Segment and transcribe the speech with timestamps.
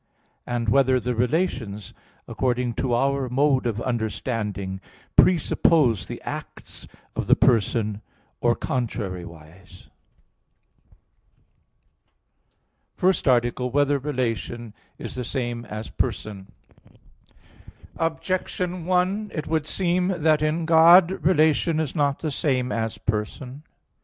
[0.47, 1.93] (4) Whether the relations,
[2.27, 4.81] according to our mode of understanding,
[5.15, 7.99] presuppose the acts of the persons,
[8.39, 9.89] or contrariwise?_______________________
[12.99, 13.71] FIRST ARTICLE [I, Q.
[13.73, 13.89] 40, Art.
[13.89, 16.51] 1] Whether Relation Is the Same As Person?
[17.97, 23.61] Objection 1: It would seem that in God relation is not the same as person.